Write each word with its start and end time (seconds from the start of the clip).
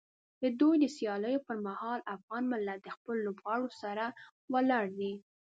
د 0.41 0.43
دوی 0.59 0.75
د 0.79 0.85
سیالیو 0.97 1.45
پر 1.47 1.57
مهال 1.67 1.99
افغان 2.15 2.43
ملت 2.53 2.79
د 2.83 2.87
خپلو 2.95 3.19
لوبغاړو 3.25 3.69
سره 3.81 4.05
ولاړ 4.53 4.85
دی. 4.99 5.13